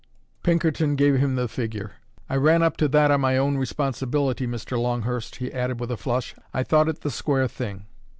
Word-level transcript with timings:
Pinkerton 0.41 0.95
gave 0.95 1.17
him 1.19 1.35
the 1.35 1.47
figure. 1.47 1.91
"I 2.27 2.35
ran 2.35 2.63
up 2.63 2.75
to 2.77 2.87
that 2.87 3.11
on 3.11 3.21
my 3.21 3.37
own 3.37 3.59
responsibility, 3.59 4.47
Mr. 4.47 4.75
Longhurst," 4.81 5.35
he 5.35 5.53
added, 5.53 5.79
with 5.79 5.91
a 5.91 5.95
flush. 5.97 6.33
"I 6.55 6.63
thought 6.63 6.89
it 6.89 7.01
the 7.01 7.11
square 7.11 7.47
thing." 7.47 7.85